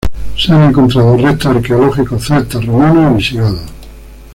[0.35, 3.69] Se han encontrado restos arqueológicos celtas, romanos y visigodos.